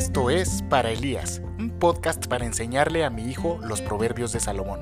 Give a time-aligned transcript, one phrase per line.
[0.00, 4.80] Esto es Para Elías, un podcast para enseñarle a mi hijo los proverbios de Salomón.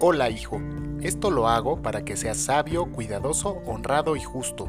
[0.00, 0.60] Hola hijo,
[1.00, 4.68] esto lo hago para que seas sabio, cuidadoso, honrado y justo,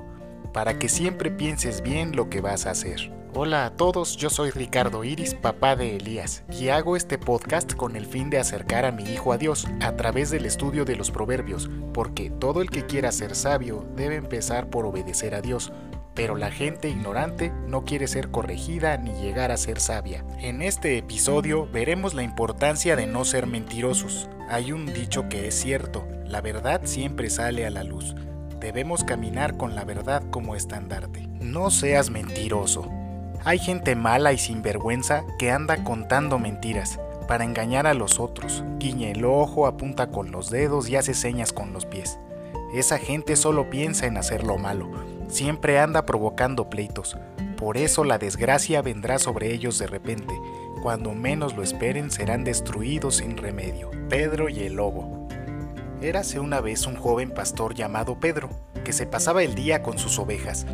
[0.53, 3.11] para que siempre pienses bien lo que vas a hacer.
[3.33, 7.95] Hola a todos, yo soy Ricardo Iris, papá de Elías, y hago este podcast con
[7.95, 11.09] el fin de acercar a mi hijo a Dios a través del estudio de los
[11.09, 15.73] proverbios, porque todo el que quiera ser sabio debe empezar por obedecer a Dios,
[16.13, 20.25] pero la gente ignorante no quiere ser corregida ni llegar a ser sabia.
[20.39, 24.29] En este episodio veremos la importancia de no ser mentirosos.
[24.49, 28.15] Hay un dicho que es cierto, la verdad siempre sale a la luz.
[28.59, 31.27] Debemos caminar con la verdad como estandarte.
[31.39, 32.89] No seas mentiroso.
[33.43, 38.63] Hay gente mala y sinvergüenza que anda contando mentiras para engañar a los otros.
[38.77, 42.19] Guiña el ojo, apunta con los dedos y hace señas con los pies.
[42.73, 44.89] Esa gente solo piensa en hacer lo malo,
[45.27, 47.17] siempre anda provocando pleitos.
[47.57, 50.33] Por eso la desgracia vendrá sobre ellos de repente.
[50.81, 53.91] Cuando menos lo esperen serán destruidos sin remedio.
[54.09, 55.27] Pedro y el lobo.
[56.01, 58.49] Érase una vez un joven pastor llamado Pedro,
[58.83, 60.65] que se pasaba el día con sus ovejas.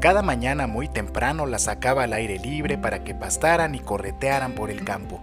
[0.00, 4.70] Cada mañana muy temprano las sacaba al aire libre para que pastaran y corretearan por
[4.70, 5.20] el campo.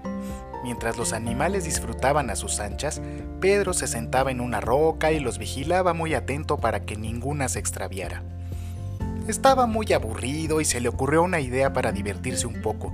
[0.64, 3.02] Mientras los animales disfrutaban a sus anchas,
[3.40, 7.60] Pedro se sentaba en una roca y los vigilaba muy atento para que ninguna se
[7.60, 8.24] extraviara.
[9.28, 12.94] Estaba muy aburrido y se le ocurrió una idea para divertirse un poco,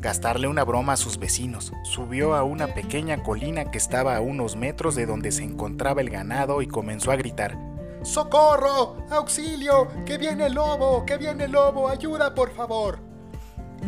[0.00, 1.72] gastarle una broma a sus vecinos.
[1.84, 6.10] Subió a una pequeña colina que estaba a unos metros de donde se encontraba el
[6.10, 7.56] ganado y comenzó a gritar.
[8.02, 8.96] ¡Socorro!
[9.10, 9.88] ¡Auxilio!
[10.06, 11.04] ¡Que viene el lobo!
[11.04, 11.88] ¡Que viene el lobo!
[11.88, 13.09] ¡Ayuda, por favor!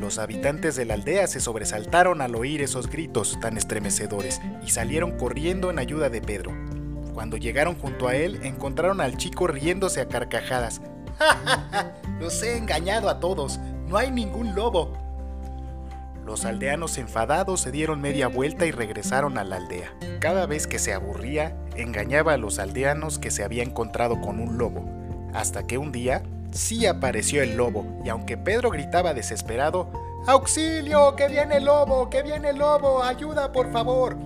[0.00, 5.12] Los habitantes de la aldea se sobresaltaron al oír esos gritos tan estremecedores y salieron
[5.12, 6.52] corriendo en ayuda de Pedro.
[7.14, 10.80] Cuando llegaron junto a él, encontraron al chico riéndose a carcajadas.
[11.18, 11.92] ¡Ja, ja, ja!
[12.18, 13.60] Los he engañado a todos.
[13.86, 14.96] No hay ningún lobo.
[16.24, 19.92] Los aldeanos enfadados se dieron media vuelta y regresaron a la aldea.
[20.20, 24.56] Cada vez que se aburría, engañaba a los aldeanos que se había encontrado con un
[24.56, 24.88] lobo,
[25.34, 29.90] hasta que un día sí apareció el lobo, y aunque Pedro gritaba desesperado,
[30.26, 31.16] ¡Auxilio!
[31.16, 32.08] ¡Que viene el lobo!
[32.08, 33.02] ¡Que viene el lobo!
[33.02, 34.16] ¡Ayuda, por favor!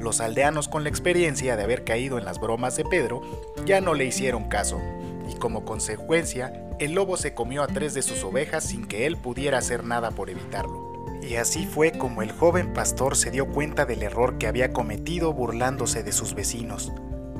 [0.00, 3.20] Los aldeanos con la experiencia de haber caído en las bromas de Pedro
[3.64, 4.80] ya no le hicieron caso,
[5.28, 9.16] y como consecuencia, el lobo se comió a tres de sus ovejas sin que él
[9.16, 10.88] pudiera hacer nada por evitarlo.
[11.22, 15.32] Y así fue como el joven pastor se dio cuenta del error que había cometido
[15.32, 16.92] burlándose de sus vecinos.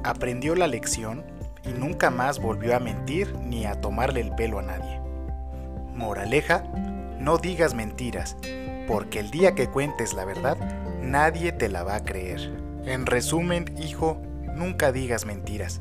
[0.04, 1.24] Aprendió la lección
[1.68, 5.00] y nunca más volvió a mentir ni a tomarle el pelo a nadie.
[5.94, 6.64] Moraleja,
[7.18, 8.36] no digas mentiras,
[8.86, 10.56] porque el día que cuentes la verdad,
[11.02, 12.52] nadie te la va a creer.
[12.84, 14.20] En resumen, hijo,
[14.54, 15.80] nunca digas mentiras.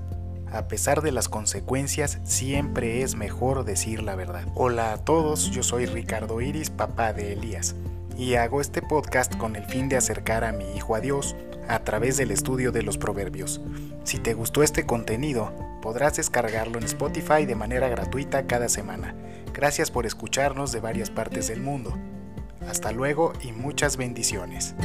[0.51, 4.45] A pesar de las consecuencias, siempre es mejor decir la verdad.
[4.55, 7.75] Hola a todos, yo soy Ricardo Iris, papá de Elías,
[8.17, 11.35] y hago este podcast con el fin de acercar a mi hijo a Dios
[11.67, 13.61] a través del estudio de los proverbios.
[14.03, 15.51] Si te gustó este contenido,
[15.87, 19.15] podrás descargarlo en Spotify de manera gratuita cada semana.
[19.53, 21.97] Gracias por escucharnos de varias partes del mundo.
[22.67, 24.75] Hasta luego y muchas bendiciones.